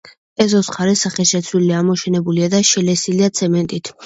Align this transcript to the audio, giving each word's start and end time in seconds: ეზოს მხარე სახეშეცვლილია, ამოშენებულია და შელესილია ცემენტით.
ეზოს 0.45 0.69
მხარე 0.71 0.95
სახეშეცვლილია, 1.01 1.83
ამოშენებულია 1.83 2.51
და 2.55 2.63
შელესილია 2.71 3.31
ცემენტით. 3.43 3.95